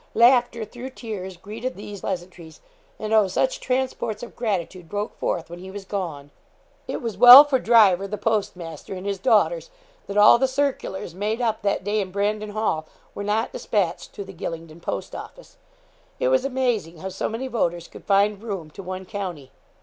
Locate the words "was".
5.69-5.85, 7.03-7.19, 16.29-16.45